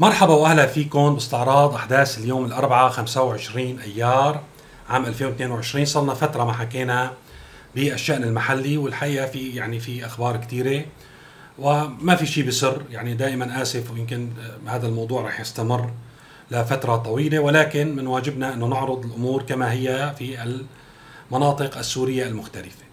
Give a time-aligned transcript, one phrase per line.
[0.00, 4.40] مرحبا وأهلا فيكم باستعراض أحداث اليوم الأربعاء 25 أيار
[4.88, 7.12] عام 2022 صرنا فترة ما حكينا
[7.74, 10.84] بالشأن المحلي والحقيقة في يعني في أخبار كثيره
[11.58, 12.82] وما في شيء بسر.
[12.90, 14.28] يعني دائما آسف ويمكن
[14.66, 15.90] هذا الموضوع رح يستمر
[16.50, 20.56] لفترة طويلة ولكن من واجبنا أنه نعرض الأمور كما هي في
[21.30, 22.85] المناطق السورية المختلفة.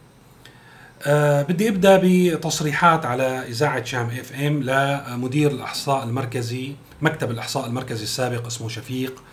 [1.05, 8.04] أه بدي أبدأ بتصريحات على إذاعة شام إف إم لمدير الأحصاء المركزي مكتب الأحصاء المركزي
[8.04, 9.23] السابق اسمه شفيق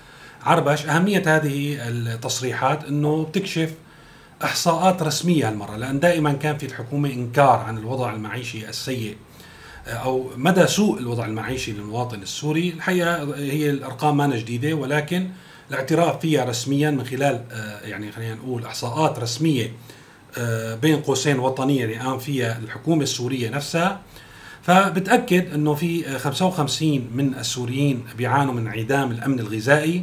[0.42, 0.86] عربش.
[0.86, 3.70] أهمية هذه التصريحات إنه بتكشف
[4.44, 9.16] إحصاءات رسمية هالمرة لأن دائما كان في الحكومة إنكار عن الوضع المعيشي السيء
[9.86, 12.68] أو مدى سوء الوضع المعيشي للمواطن السوري.
[12.68, 15.30] الحقيقة هي الأرقام ما جديدة ولكن
[15.70, 19.99] الاعتراف فيها رسميا من خلال آه، يعني خلينا نقول إحصاءات رسمية آه،
[20.82, 24.00] بين قوسين وطنية اللي قام فيها الحكومة السورية نفسها.
[24.62, 30.02] فبتأكد إنه في 55 من السوريين بيعانوا من انعدام الأمن الغذائي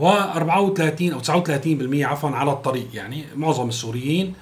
[0.00, 2.86] و34 أو 39% عفوا على الطريق.
[2.94, 4.34] يعني معظم السوريين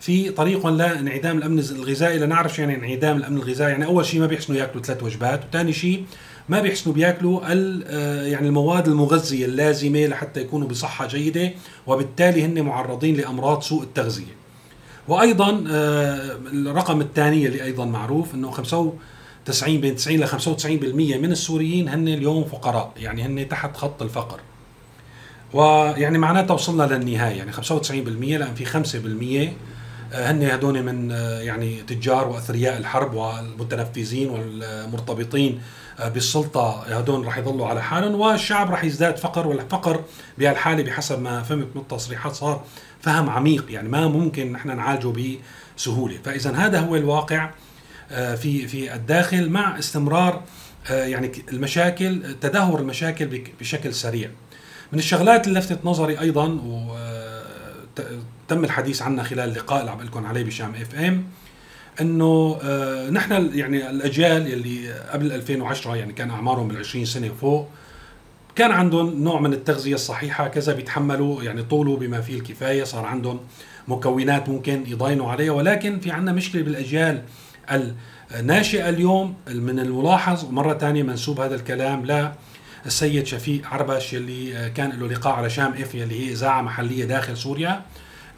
[0.00, 3.70] في طريق لانعدام الأمن الغذائي لنعرف شو يعني انعدام الأمن الغذائي.
[3.70, 6.04] يعني أول شيء ما بيحسنوا يأكلوا ثلاث وجبات وثاني شيء
[6.48, 11.52] ما بيحسنوا بيأكلوا آه، يعني المواد المغذية اللازمة لحتى يكونوا بصحة جيدة
[11.86, 14.38] وبالتالي هن معرضين لأمراض سوء التغذية.
[15.08, 21.88] وأيضا آه، الرقم الثاني اللي أيضا معروف إنه 95 بين 90 ل 95% من السوريين
[21.88, 24.40] هن اليوم فقراء يعني هن تحت خط الفقر.
[25.52, 27.60] ويعني معناتها وصلنا للنهاية يعني 95%
[28.38, 29.52] لأن في 5%
[30.12, 35.60] آه، هن هدول من آه، يعني تجار وأثرياء الحرب والمتنفذين والمرتبطين
[36.04, 40.04] بالسلطة هدول رح يضلوا على حالهم والشعب رح يزداد فقر والفقر
[40.38, 42.64] بهالحالة بحسب ما فهمت من التصريحات صار
[43.00, 45.38] فهم عميق يعني ما ممكن نحن نعالجه
[45.76, 46.18] بسهولة.
[46.24, 47.50] فاذا هذا هو الواقع
[48.10, 50.42] آه، في في الداخل مع استمرار
[50.90, 54.30] آه، يعني المشاكل تدهور المشاكل بشكل سريع.
[54.92, 56.94] من الشغلات اللي لفتت نظري أيضا وتم
[58.50, 61.24] آه، الحديث عنها خلال اللقاء اللي عم لكم عليه بشام إف إم
[62.00, 62.58] إنه
[63.10, 67.68] نحن يعني الأجيال اللي قبل 2010 يعني كان أعمارهم بال 20 سنة وفوق
[68.56, 73.40] كان عندهم نوع من التغذية الصحيحة كذا بيتحملوا يعني طولوا بما فيه الكفاية صار عندهم
[73.88, 75.52] مكونات ممكن يضاينوا عليها.
[75.52, 77.22] ولكن في عندنا مشكلة بالأجيال
[78.38, 82.32] الناشئة اليوم من الملاحظ مرة ثانية منسوب هذا الكلام لا
[82.86, 87.36] السيد شفيق عربش اللي كان له لقاء على شام إف اللي هي إذاعة محلية داخل
[87.36, 87.82] سوريا.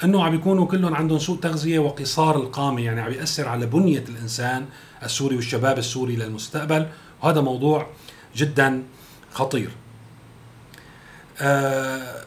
[0.04, 4.66] انه عم بيكونوا كلهم عندهم سوء تغذية وقصار القامة يعني عم بياثر على بنية الإنسان
[5.02, 6.86] السوري والشباب السوري للمستقبل
[7.22, 7.86] وهذا موضوع
[8.36, 8.82] جدا
[9.32, 9.70] خطير.
[11.40, 12.24] آه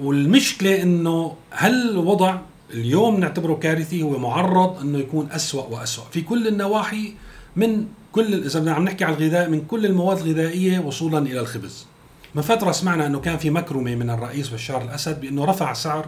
[0.00, 2.38] والمشكلة إنه هل الوضع
[2.70, 6.04] اليوم نعتبره كارثي؟ هو معرض إنه يكون أسوأ وأسوأ.
[6.04, 7.14] في كل النواحي
[7.56, 11.86] من كل إذا بدنا عم نحكي على الغذاء من كل المواد الغذائية وصولا إلى الخبز.
[12.34, 16.06] من فترة سمعنا إنه كان في مكرمة من الرئيس بشار الأسد بإنه رفع سعر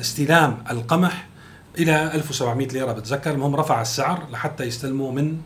[0.00, 1.26] استلام القمح
[1.78, 3.30] إلى 1700 ليرة بتذكر.
[3.30, 5.38] المهم رفع السعر لحتى يستلموا من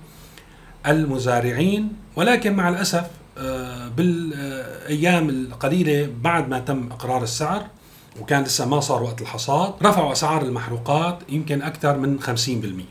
[0.87, 1.93] المزارعين.
[2.17, 3.05] ولكن مع الأسف
[3.39, 7.67] آه، بالأيام القليلة بعد ما تم إقرار السعر
[8.21, 12.84] وكان لسه ما صار وقت الحصاد رفعوا أسعار المحروقات يمكن أكثر من 50%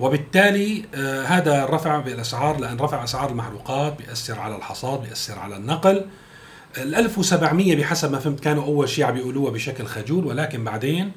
[0.00, 6.06] وبالتالي آه، هذا الرفع بالاسعار لأن رفع أسعار المحروقات بيأثر على الحصاد بيأثر على النقل.
[6.78, 11.12] ال 1700 بحسب ما فهمت كانوا أول شيء عم بيقولوها بشكل خجول ولكن بعدين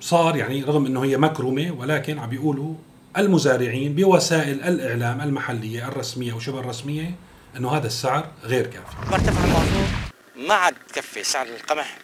[0.00, 2.74] صار يعني رغم إنه هي مكرمه ولكن عم بيقولوا
[3.16, 7.14] المزارعين بوسائل الإعلام المحلية الرسمية وشبه الرسمية
[7.56, 8.96] أنه هذا السعر غير كافي.
[9.10, 9.88] مرتفع المازوت
[10.36, 11.98] ما عاد تكفي سعر القمح.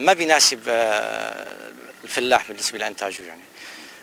[0.00, 1.46] ما بيناسب آه،
[2.04, 3.40] الفلاح بالنسبة لإنتاجه يعني.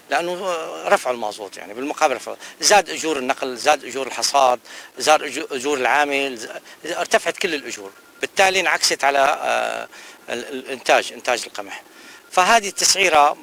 [0.10, 0.56] لأنه
[0.88, 2.36] رفع المازوت يعني بالمقابل رفع.
[2.62, 4.60] زاد أجور النقل زاد أجور الحصاد
[4.98, 6.50] زاد أجور العامل
[6.86, 7.92] ارتفعت كل الأجور.
[8.22, 9.88] بالتالي انعكست على آه،
[10.30, 11.84] الإنتاج إنتاج القمح.
[12.32, 13.38] فهذه التسعيرة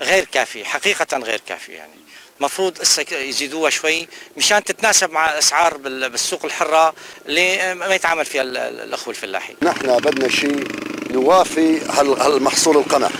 [0.00, 1.92] غير كافية حقيقة غير كافية يعني.
[2.40, 6.94] مفروض هسه يزيدوها شوي مشان تتناسب مع الأسعار بالسوق الحرة
[7.26, 9.56] اللي ما يتعامل فيها الأخوة الفلاحين.
[9.62, 10.66] نحن بدنا شيء
[11.10, 13.10] يوافي هالمحصول القمح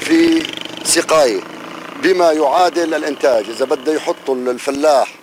[0.00, 0.46] في
[0.84, 1.40] سقاية.
[2.02, 5.14] بما يعادل الإنتاج، إذا بده يحطوا الفلاح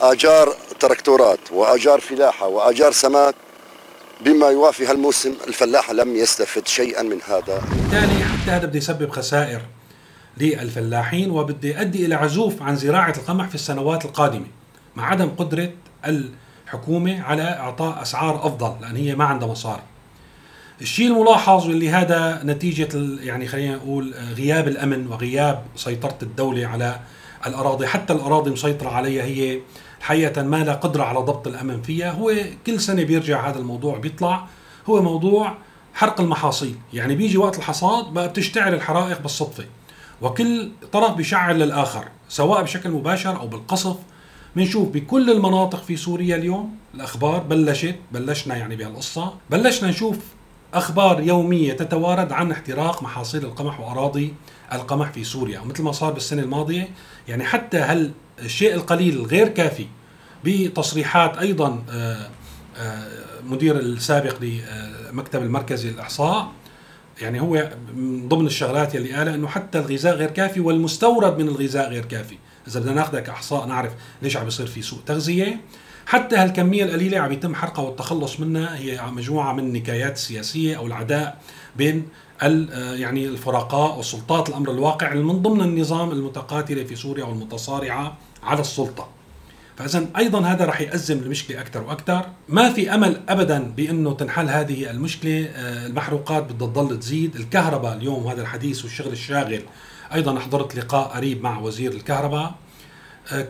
[0.00, 3.34] آجار تركتورات وآجار فلاحة وآجار سماد
[4.20, 7.62] بما يوافي هالموسم الفلاح لم يستفد شيئا من هذا.
[7.70, 9.60] بالتالي حتى هذا بده يسبب خسائر
[10.36, 14.46] للفلاحين وبده يؤدي إلى عزوف عن زراعة القمح في السنوات القادمة
[14.96, 15.70] مع عدم قدرة
[16.04, 19.82] الحكومة على إعطاء أسعار أفضل لأن هي ما عندها مصاري.
[20.82, 22.88] الشيء الملاحظ واللي هذا نتيجة
[23.20, 27.00] يعني خلينا نقول غياب الأمن وغياب سيطرة الدولة على
[27.46, 27.86] الأراضي.
[27.86, 29.60] حتى الأراضي مسيطرة عليها هي
[30.00, 32.10] حقيقة ما لا قدره على ضبط الأمن فيها.
[32.10, 32.34] هو
[32.66, 34.46] كل سنة بيرجع هذا الموضوع بيطلع.
[34.88, 35.54] هو موضوع
[35.94, 36.74] حرق المحاصيل.
[36.92, 39.64] يعني بيجي وقت الحصاد بقى بتشتعل الحرائق بالصدفة.
[40.22, 43.96] وكل طرف بيشعل للآخر سواء بشكل مباشر أو بالقصف.
[44.56, 50.16] بنشوف بكل المناطق في سوريا اليوم الأخبار بلشت بلشنا يعني بهالقصة بلشنا نشوف
[50.74, 54.34] أخبار يومية تتوارد عن احتراق محاصيل القمح وأراضي
[54.72, 56.88] القمح في سوريا ومثل ما صار بالسنة الماضية
[57.28, 59.86] يعني حتى هل الشيء القليل الغير كافي
[60.44, 62.30] بتصريحات أيضا آه،
[62.76, 63.08] آه،
[63.44, 66.52] مدير السابق لمكتب المركزي للإحصاء
[67.20, 71.90] يعني هو من ضمن الشغلات يلي قالها إنه حتى الغذاء غير كافي والمستورد من الغذاء
[71.90, 72.38] غير كافي.
[72.68, 73.92] إذا بدنا ناخذها كإحصاء نعرف
[74.22, 75.60] ليش عم بيصير في سوء تغذية.
[76.06, 81.38] حتى هالكمية القليلة عم يتم حرقها والتخلص منها هي مجموعة من النكايات السياسية أو العداء
[81.76, 82.08] بين
[82.92, 89.08] يعني الفرقاء وسلطات الأمر الواقع من ضمن النظام المتقاتلة في سوريا والمتصارعة على السلطة.
[89.76, 94.90] فاذا أيضا هذا راح يأزم المشكلة أكثر وأكثر، ما في أمل ابدا بأنه تنحل هذه
[94.90, 99.62] المشكلة، آه، المحروقات بدها تضل تزيد، الكهرباء اليوم هذا الحديث والشغل الشاغل،
[100.14, 102.42] أيضا حضرت لقاء قريب مع وزير الكهرباء.
[102.42, 102.54] آه،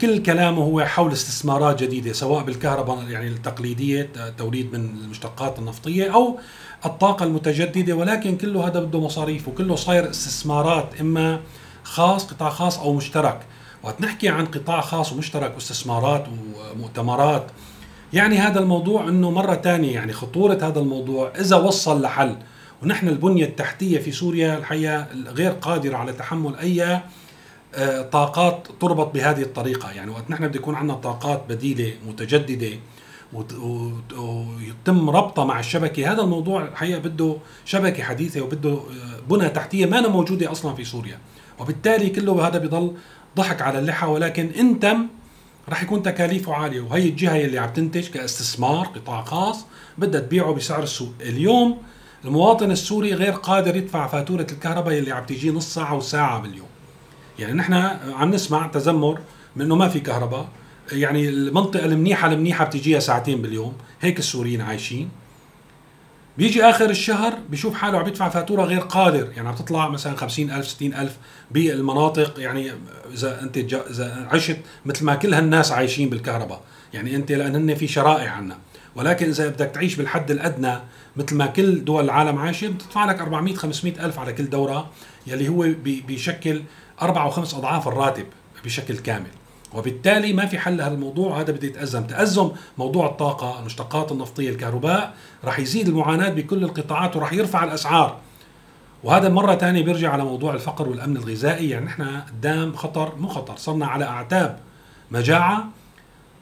[0.01, 6.39] كل كلامه هو حول استثمارات جديدة سواء بالكهرباء يعني التقليدية توليد من المشتقات النفطية أو
[6.85, 11.41] الطاقة المتجددة ولكن كله هذا بده مصاريف وكله صاير استثمارات إما
[11.85, 13.41] خاص قطاع خاص أو مشترك.
[13.83, 16.25] وقت نحكي عن قطاع خاص ومشترك واستثمارات
[16.75, 17.47] ومؤتمرات
[18.13, 22.37] يعني هذا الموضوع إنه مرة ثانية يعني خطورة هذا الموضوع إذا وصل لحل.
[22.83, 27.03] ونحن البنية التحتية في سوريا الحقيقة غير قادرة على تحمل أي آه،
[28.13, 29.91] طاقات تربط بهذه الطريقة.
[29.91, 32.79] يعني وقت نحن بده يكون عندنا طاقات بديلة متجددة
[33.33, 38.81] ويتم ربطها مع الشبكة هذا الموضوع الحقيقة بده شبكة حديثة وبده آه،
[39.31, 41.19] بنى تحتية ما موجودة أصلا في سوريا.
[41.59, 42.97] وبالتالي كله هذا بضل
[43.37, 45.07] ضحك على اللحى ولكن إن تم
[45.69, 46.81] رح يكون تكاليفه عالية.
[46.81, 49.67] وهي الجهة اللي عم تنتج كاستثمار قطاع خاص
[49.99, 51.13] بدها تبيعه بسعر السوق.
[51.21, 51.79] اليوم
[52.25, 56.72] المواطن السوري غير قادر يدفع فاتورة الكهرباء اللي عم تيجي نص ساعة وساعه باليوم.
[57.43, 57.73] يعني نحن
[58.15, 59.19] عم نسمع تذمر
[59.57, 60.49] من انه ما في كهرباء.
[60.93, 63.75] يعني المنطقة المنيحة المنيحة بتجيها ساعتين باليوم.
[64.01, 65.09] هيك السوريين عايشين.
[66.39, 69.29] بيجي آخر الشهر بيشوف حاله عم يدفع فاتورة غير قادر.
[69.37, 71.17] يعني عم تطلع مثلا 50000 60000
[71.51, 72.41] بالمناطق.
[72.41, 72.73] يعني
[73.15, 73.57] إذا أنت
[73.91, 76.61] إذا عشت مثل ما كل هالناس عايشين بالكهرباء.
[76.95, 78.59] يعني أنت لأن هن في شرائع عنا.
[78.95, 80.79] ولكن إذا بدك تعيش بالحد الأدنى
[81.17, 84.91] مثل ما كل دول العالم عايشة بتدفع لك 400 500 ألف على كل دورة
[85.27, 86.63] يلي هو بيشكل
[87.03, 88.27] أربع وخمس أضعاف الراتب
[88.65, 89.31] بشكل كامل.
[89.75, 92.05] وبالتالي ما في حل لهذا الموضوع هذا بده يتأزم.
[92.05, 95.15] تأزم موضوع الطاقة المشتقات النفطية الكهرباء.
[95.45, 98.17] راح يزيد المعاناة بكل القطاعات وراح يرفع الأسعار.
[99.05, 101.71] وهذا مرة ثانية بيرجع على موضوع الفقر والأمن الغذائي.
[101.71, 104.59] يعني نحن قدام خطر مو خطر صرنا على أعتاب
[105.11, 105.69] مجاعة.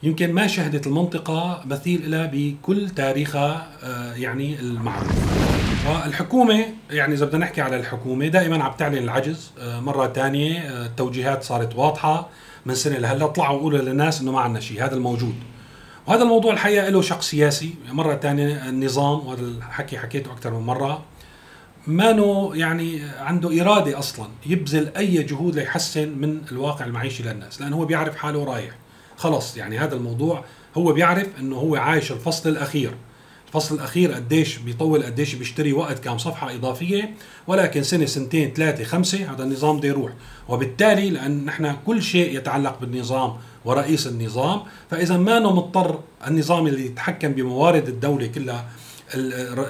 [0.02, 5.59] يمكن ما شهدت المنطقة مثيل لها بكل تاريخها آه، يعني المعروف.
[5.88, 9.50] والحكومة يعني إذا بدنا نحكي على الحكومة دائما عم تعلن العجز.
[9.58, 12.28] آه، مرة ثانية آه، التوجيهات صارت واضحة
[12.66, 13.26] من سنة لهلأ.
[13.26, 14.84] طلعوا وقولوا للناس إنه ما عندنا شيء.
[14.84, 15.34] هذا الموجود.
[16.06, 17.74] وهذا الموضوع الحقيقة له شق سياسي.
[17.92, 21.04] مرة ثانية النظام وهذا الحكي حكيته أكثر من مرة
[21.86, 27.84] ما يعني عنده إرادة أصلا يبذل أي جهود ليحسن من الواقع المعيشي للناس لأنه هو
[27.84, 28.74] بيعرف حاله رايح
[29.16, 30.44] خلص يعني هذا الموضوع
[30.76, 32.94] هو بيعرف أنه هو عايش الفصل الأخير.
[33.50, 37.14] الفصل الأخير قديش بيطول قديش بيشتري وقت كم صفحة إضافية
[37.46, 40.12] ولكن سنة سنتين ثلاثة خمسة هذا النظام بده يروح.
[40.48, 47.32] وبالتالي لأن نحن كل شيء يتعلق بالنظام ورئيس النظام فإذا ما مضطر النظام اللي يتحكم
[47.32, 48.66] بموارد الدولة كلها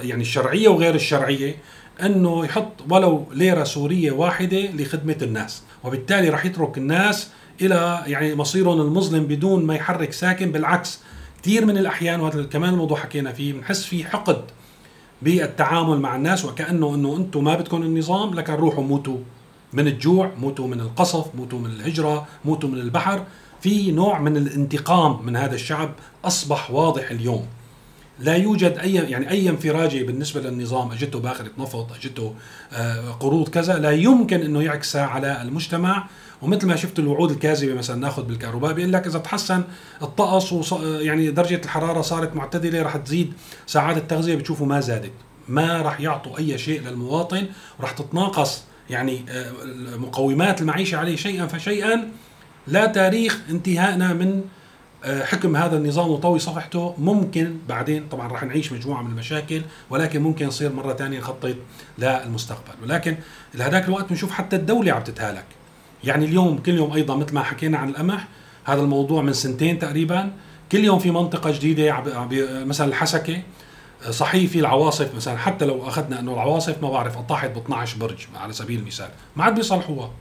[0.01, 1.55] يعني الشرعية وغير الشرعية
[2.01, 5.63] إنه يحط ولو ليرة سورية واحدة لخدمة الناس.
[5.83, 7.29] وبالتالي راح يترك الناس
[7.61, 10.99] إلى يعني مصيرهم المظلم بدون ما يحرك ساكن بالعكس
[11.41, 14.41] كثير من الأحيان وهذا كمان الموضوع حكينا فيه بنحس في حقد
[15.21, 19.17] بالتعامل مع الناس وكأنه إنه أنتم ما بدكم النظام لكن روحوا موتوا
[19.73, 23.23] من الجوع موتوا من القصف موتوا من الهجرة موتوا من البحر.
[23.61, 25.91] في نوع من الانتقام من هذا الشعب
[26.25, 27.45] أصبح واضح اليوم.
[28.21, 32.35] لا يوجد اي يعني أي انفراجه بالنسبة للنظام أجته باخره نفط أجته
[32.73, 36.07] آه، قروض كذا لا يمكن إنه يعكسها على المجتمع.
[36.41, 39.63] ومثل ما شفت الوعود الكاذبة مثلا ناخذ بالكهرباء بيقول لك إذا تحسن
[40.01, 40.73] الطقس وص...
[40.81, 43.33] يعني درجة الحرارة صارت معتدلة رح تزيد
[43.67, 45.11] ساعات التغذية بتشوفوا ما زادت.
[45.47, 47.45] ما رح يعطوا أي شيء للمواطن
[47.79, 49.51] ورح تتناقص يعني آه،
[49.97, 52.11] مقومات المعيشة عليه شيئا فشيئا.
[52.67, 54.43] لا تاريخ انتهائنا من
[55.03, 56.95] حكم هذا النظام وطوي صفحته.
[56.97, 61.55] ممكن بعدين طبعا راح نعيش مجموعة من المشاكل ولكن ممكن يصير مرة ثانية نخطط
[61.97, 62.73] للمستقبل.
[62.83, 63.17] ولكن
[63.53, 65.45] لهذاك الوقت بنشوف حتى الدولة عم تتهالك.
[66.03, 68.27] يعني اليوم كل يوم أيضا مثل ما حكينا عن القمح
[68.63, 70.31] هذا الموضوع من سنتين تقريبا.
[70.71, 72.03] كل يوم في منطقة جديدة
[72.65, 73.41] مثلا الحسكة
[74.09, 78.27] صحيح في العواصف مثلا حتى لو أخذنا إنه العواصف ما بعرف قطعت ب 12 برج
[78.35, 79.09] على سبيل المثال.
[79.35, 80.11] ما عاد بيصلحوها.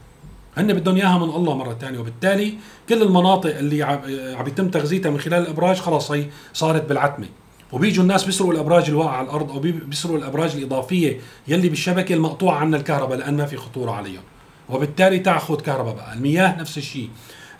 [0.60, 2.54] هن بدهم إياها من الله مرة ثانية وبالتالي
[2.88, 4.00] كل المناطق اللي عم
[4.46, 7.26] يتم تغذيتها من خلال الأبراج خلاص هي صارت بالعتمة.
[7.72, 12.76] وبيجوا الناس بيسرقوا الأبراج الواقعة على الأرض أو بيسرقوا الأبراج الإضافية يلي بالشبكة المقطوعة عنا
[12.76, 14.22] الكهرباء لأن ما في خطورة عليهم.
[14.68, 16.12] وبالتالي تاخذ كهرباء بقى.
[16.14, 17.08] المياه نفس الشيء.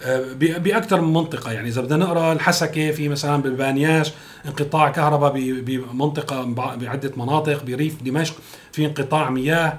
[0.03, 1.53] آه، بأكثر من منطقة.
[1.53, 4.13] يعني إذا بدنا نقرأ الحسكة في مثلا بالبانياس
[4.47, 6.43] انقطاع كهرباء بمنطقه
[6.77, 8.35] بعدة مناطق بريف دمشق
[8.73, 9.79] في انقطاع مياه.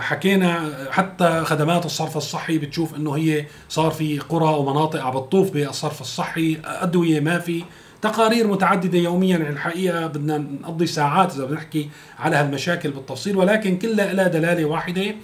[0.00, 6.00] حكينا حتى خدمات الصرف الصحي بتشوف إنه هي صار في قرى ومناطق عم بتطوف بالصرف
[6.00, 7.64] الصحي أدوية ما في
[8.02, 14.12] تقارير متعددة يوميا الحقيقة بدنا نقضي ساعات إذا بدنا نحكي على هالمشاكل بالتفصيل ولكن كلها
[14.12, 15.14] لها دلالة واحدة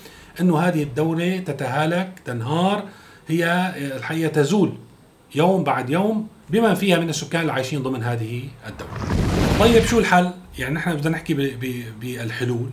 [0.40, 2.85] إنه هذه الدولة تتهالك تنهار
[3.28, 4.73] هي الحقيقة تزول
[5.35, 8.92] يوم بعد يوم بما فيها من السكان اللي عايشين ضمن هذه الدولة.
[9.61, 11.35] طيب شو الحل؟ يعني نحن بدنا نحكي
[12.00, 12.70] بالحلول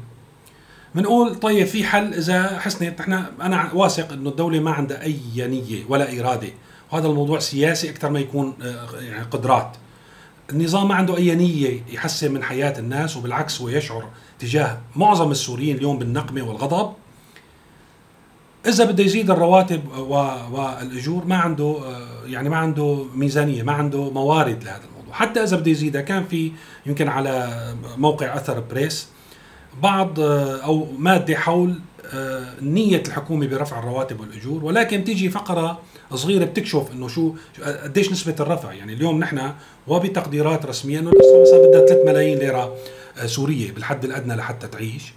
[0.95, 5.83] بنقول طيب في حل إذا حسنت نحن أنا واثق إنه الدولة ما عندها أي نية
[5.89, 6.47] ولا إرادة
[6.91, 9.77] وهذا الموضوع سياسي أكثر ما يكون آه، يعني قدرات.
[10.49, 14.09] النظام ما عنده أي نية يحسن من حياة الناس وبالعكس هو يشعر
[14.39, 16.93] تجاه معظم السوريين اليوم بالنقمة والغضب.
[18.67, 24.63] إذا بده يزيد الرواتب والأجور ما عنده آه، يعني ما عنده ميزانية ما عنده موارد
[24.63, 25.13] لهذا الموضوع.
[25.13, 26.51] حتى إذا بده يزيدها كان في
[26.85, 27.59] يمكن على
[27.97, 29.14] موقع أثر بريس
[29.81, 31.79] بعض آه، أو مادة حول
[32.13, 35.79] آه، نية الحكومة برفع الرواتب والأجور ولكن تيجي فقرة
[36.13, 37.33] صغيرة بتكشف إنه شو
[37.83, 38.73] قديش نسبة الرفع.
[38.73, 39.51] يعني اليوم نحن
[39.87, 42.75] وبتقديرات رسميه انه الاسره مثلا بدها 3 ملايين ليرة
[43.25, 45.13] سورية بالحد الأدنى لحتى تعيش.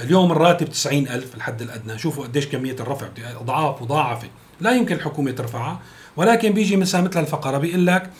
[0.00, 1.98] اليوم الراتب 90 ألف الحد الأدنى.
[1.98, 3.06] شوفوا قديش كمية الرفع
[3.40, 4.28] أضعاف مضاعفة
[4.60, 5.80] لا يمكن الحكومة ترفعها.
[6.16, 8.10] ولكن بيجي مثلا مثل الفقرة بيقول لك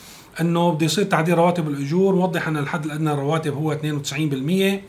[0.40, 4.80] إنه بده يصير تعديل رواتب الأجور موضح إن الحد الأدنى للرواتب هو 92%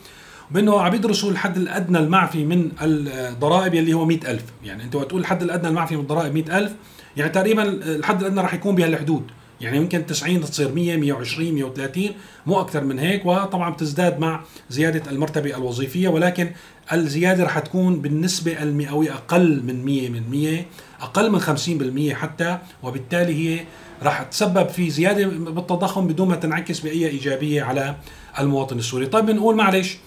[0.51, 5.21] وبانه عم يدرسوا الحد الأدنى المعفي من الضرائب يلي هو 100000 يعني أنت وقت تقول
[5.21, 6.71] الحد الأدنى المعفي من الضرائب 100000
[7.17, 9.23] يعني تقريبا الحد الأدنى راح يكون بهالحدود
[9.61, 12.09] يعني يمكن 90 تصير 100 120 130
[12.45, 16.51] مو أكثر من هيك وطبعا بتزداد مع زيادة المرتبة الوظيفية ولكن
[16.93, 20.65] الزيادة رح تكون بالنسبة المئوية أقل من 100 من 100
[21.01, 21.41] أقل من
[22.11, 23.65] 50% حتى وبالتالي هي
[24.03, 27.95] رح تسبب في زيادة بالتضخم بدون ما تنعكس بأي إيجابية على
[28.39, 29.05] المواطن السوري.
[29.05, 29.97] طيب بنقول معلش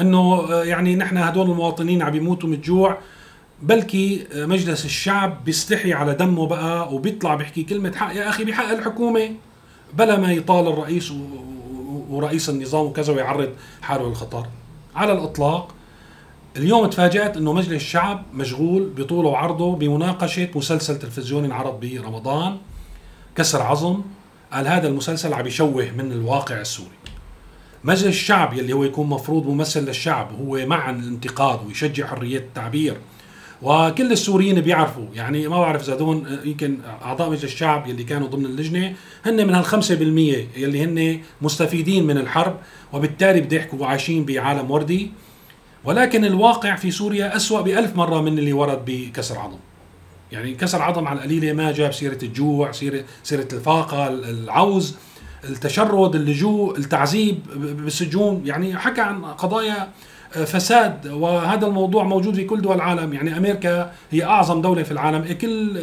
[0.00, 2.98] إنه يعني نحن هدول المواطنين عم يموتوا من الجوع.
[3.62, 9.30] بلكي مجلس الشعب بيستحي على دمه بقى وبيطلع بيحكي كلمة حق يا أخي بحق الحكومة
[9.94, 11.12] بلا ما يطال الرئيس
[12.10, 13.50] ورئيس النظام وكذا ويعرض
[13.82, 14.46] حاله للخطر.
[14.96, 15.74] على الإطلاق
[16.56, 22.56] اليوم تفاجأت أنه مجلس الشعب مشغول بطوله وعرضه بمناقشة مسلسل تلفزيوني انعرض برمضان
[23.36, 24.02] كسر عظم
[24.52, 26.95] قال هذا المسلسل عم يشوه من الواقع السوري.
[27.84, 32.96] مجلس الشعب يلي هو يكون مفروض ممثل للشعب هو مع الانتقاد ويشجع حرية التعبير.
[33.62, 38.46] وكل السوريين بيعرفوا يعني ما بعرف إذا هدول يمكن أعضاء مجلس الشعب يلي كانوا ضمن
[38.46, 38.94] اللجنة
[39.26, 39.90] هن من هال 5%
[40.56, 42.56] يلي هن مستفيدين من الحرب
[42.92, 45.10] وبالتالي بده يحكوا عايشين بعالم وردي.
[45.84, 49.58] ولكن الواقع في سوريا أسوأ بألف مرة من اللي ورد بكسر عظم.
[50.32, 54.96] يعني كسر عظم على القليلة ما جاب سيرة الجوع سيرة, سيرة الفاقة العوز.
[55.48, 58.42] التشرد اللجوء التعذيب بالسجون.
[58.44, 59.88] يعني حكى عن قضايا
[60.30, 61.06] فساد.
[61.06, 63.12] وهذا الموضوع موجود في كل دول العالم.
[63.12, 65.32] يعني أمريكا هي أعظم دولة في العالم.
[65.40, 65.80] كل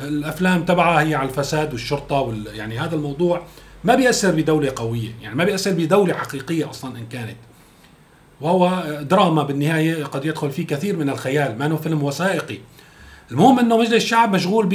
[0.00, 3.42] الأفلام تبعها هي على الفساد والشرطة وال يعني هذا الموضوع
[3.84, 5.10] ما بيأثر بدولة قوية.
[5.22, 7.36] يعني ما بيأثر بدولة حقيقية أصلا إن كانت.
[8.40, 11.58] وهو دراما بالنهاية قد يدخل فيه كثير من الخيال.
[11.58, 12.58] ما انه فيلم وثائقي.
[13.30, 14.68] المهم إنه مجلس الشعب مشغول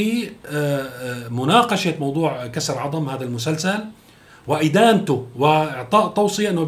[1.30, 3.80] بمناقشه موضوع كسر عظم هذا المسلسل.
[4.48, 6.64] وإدانته وإعطاء توصية أنه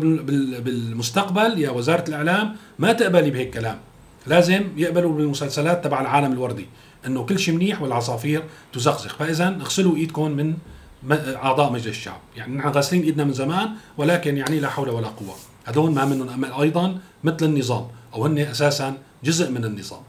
[0.59, 3.77] بالمستقبل يا وزارة الإعلام ما تقبلي بهيك كلام.
[4.27, 6.67] لازم يقبلوا بالمسلسلات تبع العالم الوردي
[7.05, 10.53] إنه كل شيء منيح والعصافير تزقزق فاذا اغسلوا إيدكم من
[11.11, 12.19] أعضاء مجلس الشعب.
[12.37, 15.35] يعني نحن غاسلين إيدنا من زمان ولكن يعني لا حول ولا قوة.
[15.65, 20.01] هذول ما منهم أيضا مثل النظام أو هن أساسا جزء من النظام.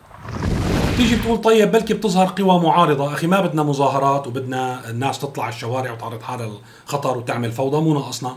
[0.97, 3.13] تيجي بتقول طيب بلكي بتظهر قوى معارضة.
[3.13, 6.51] أخي ما بدنا مظاهرات وبدنا الناس تطلع الشوارع وتعرض حالها
[6.87, 8.37] للخطر وتعمل فوضى مو ناقصنا.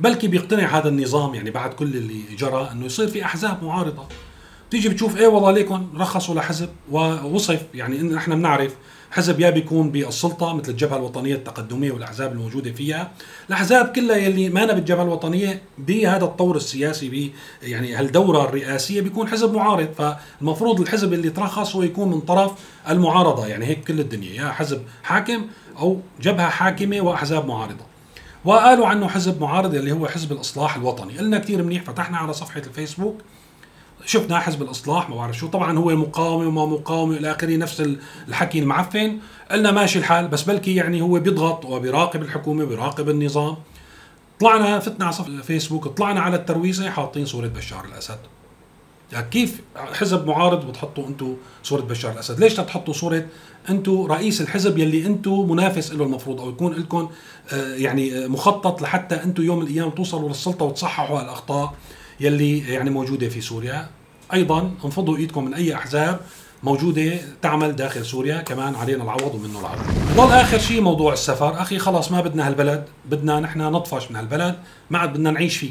[0.00, 4.04] بلكي بيقتنع هذا النظام يعني بعد كل اللي جرى إنه يصير في أحزاب معارضة.
[4.70, 8.74] تيجي بتشوف إيه والله ليكن رخصوا لحزب ووصف يعني إن إحنا بنعرف
[9.10, 13.12] حزب يا بيكون بالسلطة مثل الجبهة الوطنية التقدمية والأحزاب الموجودة فيها.
[13.48, 17.30] الأحزاب كلها يلي ما بالجبهة الوطنية بهذا الطور السياسي ب
[17.62, 19.88] يعني هالدورة الرئاسية بيكون حزب معارض.
[19.98, 22.52] فالمفروض الحزب اللي ترخص هو يكون من طرف
[22.88, 23.46] المعارضة.
[23.46, 25.46] يعني هيك كل الدنيا يا حزب حاكم
[25.78, 27.84] أو جبهة حاكمة وأحزاب معارضة.
[28.44, 31.18] وقالوا عنه حزب معارض اللي هو حزب الإصلاح الوطني.
[31.18, 33.18] قلنا كثير منيح فتحنا على صفحة الفيسبوك.
[34.06, 37.88] شفنا حزب الإصلاح ما بعرف شو طبعا هو مقاومه وما مقاومه إلى آخره نفس
[38.28, 39.18] الحكي المعفن.
[39.50, 43.56] قلنا ماشي الحال بس بلكي يعني هو بيضغط وبيراقب الحكومة بيراقب النظام.
[44.40, 48.18] طلعنا فتنا على صفحه الفيسبوك طلعنا على الترويسة حاطين صورة بشار الأسد.
[49.12, 53.26] يعني كيف حزب معارض بتحطوا أنتم صورة بشار الأسد؟ ليش تحطوا صورة
[53.70, 57.10] أنتم رئيس الحزب يلي أنتم منافس له المفروض أو يكون لكم
[57.52, 61.74] آه، يعني مخطط لحتى أنتم يوم من الأيام توصلوا للسلطة وتصححوا الأخطاء
[62.20, 63.88] يلي يعني موجودة في سوريا؟
[64.32, 66.20] أيضا انفضوا إيدكم من أي أحزاب
[66.62, 69.78] موجودة تعمل داخل سوريا كمان علينا العوض ومنه العوض.
[70.16, 71.62] ضل آخر شيء موضوع السفر.
[71.62, 74.54] أخي خلاص ما بدنا هالبلد بدنا نحن نطفش من هالبلد
[74.90, 75.70] ما عاد بدنا نعيش فيه.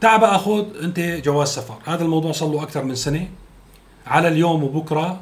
[0.00, 1.74] تعال بقى خذ أنت جواز سفر.
[1.84, 3.28] هذا الموضوع صار له أكثر من سنة.
[4.06, 5.20] على اليوم وبكرة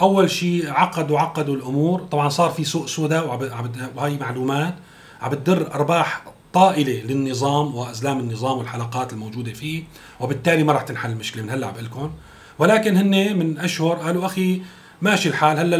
[0.00, 2.00] أول شيء عقدوا عقدوا الأمور.
[2.00, 3.50] طبعا صار في سوق سوداء
[3.96, 4.74] وهي معلومات.
[5.20, 6.22] عم بتدر أرباح
[6.52, 9.84] طائلة للنظام وأزلام النظام والحلقات الموجودة فيه
[10.20, 12.10] وبالتالي ما راح تنحل المشكلة من هلأ عم لكم
[12.58, 14.62] ولكن هن من أشهر قالوا أخي
[15.02, 15.76] ماشي الحال هلأ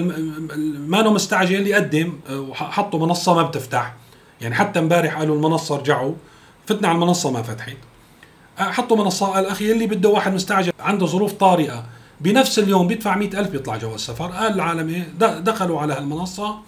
[0.78, 3.94] ما انه مستعجل يقدم وحطوا منصة ما بتفتح.
[4.40, 6.14] يعني حتى امبارح قالوا المنصة رجعوا
[6.66, 7.76] فتنا على المنصة ما فتحت.
[8.58, 11.84] حطوا منصة قال أخي اللي بده واحد مستعجل عنده ظروف طارئة
[12.20, 14.26] بنفس اليوم بيدفع مئة ألف بيطلع جواز سفر.
[14.26, 16.58] قال العالم دخلوا على هالمنصة.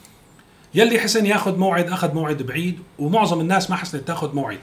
[0.75, 4.59] يلي حسن ياخذ موعد أخذ موعد بعيد ومعظم الناس ما حسنت تاخذ موعد.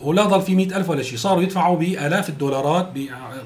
[0.00, 2.92] ولا ضل في مئة ألف ولا شيء صاروا يدفعوا بآلاف الدولارات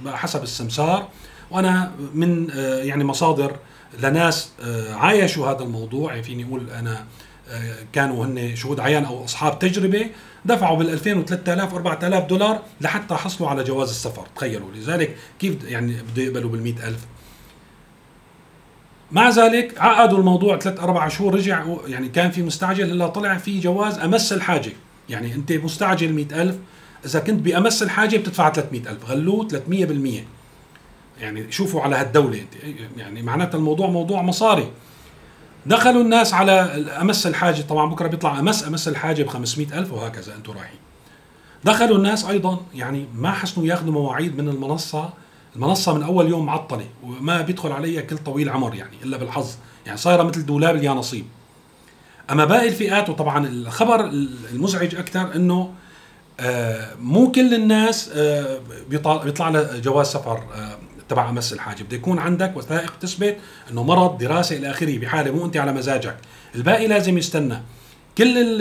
[0.06, 1.08] حسب السمسار.
[1.50, 3.56] وأنا من آه، يعني مصادر
[4.02, 6.10] لناس آه، عايشوا هذا الموضوع.
[6.10, 7.04] يعني فيني أقول أنا
[7.48, 10.10] آه، كانوا هن شهود عيان أو أصحاب تجربة
[10.44, 14.26] دفعوا بال 2000 و 3000 و 4000 دولار لحتى حصلوا على جواز السفر.
[14.36, 17.06] تخيلوا لذلك كيف يعني بده يقبلوا بال 100000
[19.12, 23.60] مع ذلك عقدوا الموضوع ثلاث أربع شهور رجع يعني كان في مستعجل إلا طلع في
[23.60, 24.72] جواز أمس الحاجة.
[25.08, 26.56] يعني أنت مستعجل مئة ألف
[27.04, 32.44] إذا كنت بأمس الحاجة بتدفع 300 ألف غلوه 300% يعني شوفوا على هالدولة
[32.96, 34.70] يعني معناتها الموضوع موضوع مصاري.
[35.66, 36.52] دخلوا الناس على
[37.00, 40.78] أمس الحاجة طبعا بكرة بيطلع أمس أمس الحاجة ب 500 ألف وهكذا أنتم رايحين.
[41.64, 45.10] دخلوا الناس أيضا يعني ما حسنوا ياخذوا مواعيد من المنصة
[45.56, 49.54] المنصة من أول يوم معطلة وما بيدخل عليها كل طويل عمر يعني إلا بالحظ.
[49.86, 51.24] يعني صايرة مثل دولاب اليانصيب
[52.30, 54.04] أما باقي الفئات وطبعا الخبر
[54.52, 55.74] المزعج أكثر أنه
[56.40, 58.58] آه، مو كل الناس آه،
[58.90, 63.36] بيطلع لها جواز سفر آه، تبع أمس الحاجة بده يكون عندك وثائق تثبت
[63.70, 66.16] إنه مرض دراسة إلى آخره بحالة مو أنت على مزاجك.
[66.54, 67.62] الباقي لازم يستنى.
[68.20, 68.60] كل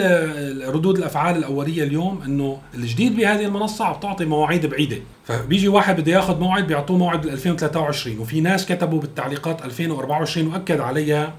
[0.68, 4.98] ردود الأفعال الأولية اليوم إنه الجديد بهذه المنصة عم تعطي مواعيد بعيدة.
[5.26, 10.80] فبيجي واحد بده ياخذ موعد بيعطوه موعد بال 2023 وفي ناس كتبوا بالتعليقات 2024 وأكد
[10.80, 11.34] عليها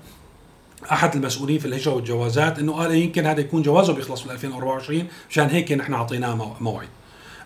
[0.93, 5.47] أحد المسؤولين في الهجرة والجوازات إنه قال يمكن هذا يكون جوازه بيخلص بال 2024 مشان
[5.47, 6.89] هيك نحن اعطيناه موعد.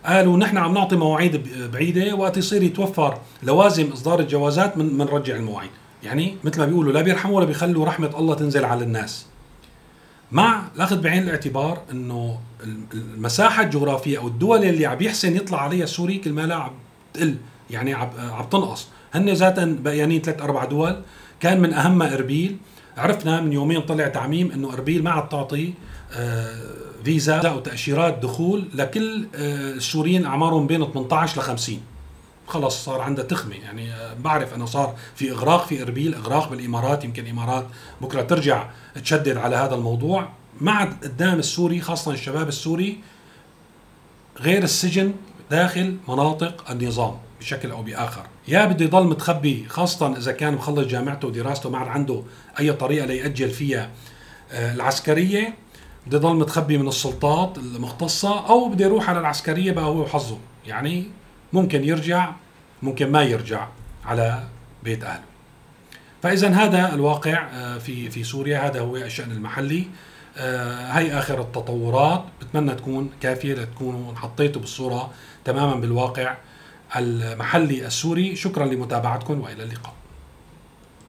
[0.06, 5.70] قالوا نحن عم نعطي مواعيد بعيدة وقت يصير يتوفر لوازم إصدار الجوازات بنرجع المواعيد
[6.02, 9.26] يعني مثل ما بيقولوا لا بيرحموا ولا بيخلوا رحمة الله تنزل على الناس.
[10.34, 12.40] مع الأخذ بعين الاعتبار إنه
[12.94, 16.72] المساحة الجغرافية أو الدول اللي عم يحسن يطلع عليها السوري كل ما لا عم
[17.14, 17.36] تقل
[17.70, 18.08] يعني عم
[18.50, 18.88] تنقص.
[19.14, 20.96] هن ذاتا بيانين ثلاث أربع دول
[21.40, 22.56] كان من اهمها إربيل.
[22.96, 25.72] عرفنا من يومين طلع تعميم إنه إربيل ما عاد تعطي
[26.12, 26.56] آه
[27.04, 31.80] فيزا أو تأشيرات دخول لكل آه السوريين أعمارهم بين 18 ل 50
[32.46, 33.54] خلص صار عندها تخمة.
[33.54, 37.04] يعني آه، بعرف إنه صار في إغراق في إربيل إغراق بالإمارات.
[37.04, 37.66] يمكن الامارات
[38.00, 38.70] بكرة ترجع
[39.02, 40.28] تشدد على هذا الموضوع.
[40.60, 42.98] ما عاد قدام السوري خاصة الشباب السوري
[44.40, 45.14] غير السجن
[45.50, 48.22] داخل مناطق النظام بشكل أو بآخر.
[48.48, 52.22] يا بده يضل متخبي خاصة إذا كان مخلص جامعته ودراسته ما عنده
[52.60, 53.90] أي طريقة ليأجل فيها
[54.52, 55.54] آه، العسكرية
[56.06, 60.38] بده يضل متخبي من السلطات المختصة أو بده يروح على العسكرية بقى هو وحظه.
[60.66, 61.06] يعني
[61.54, 62.32] ممكن يرجع
[62.82, 63.68] ممكن ما يرجع
[64.04, 64.42] على
[64.82, 65.24] بيت أهله.
[66.22, 69.84] فاذا هذا الواقع آه، في في سوريا هذا هو الشأن المحلي.
[70.36, 75.10] آه، هي آخر التطورات بتمنى تكون كافية لتكونوا حطيتوا بالصورة
[75.44, 76.36] تماما بالواقع
[76.96, 78.36] المحلي السوري.
[78.36, 79.94] شكرا لمتابعتكم وإلى اللقاء.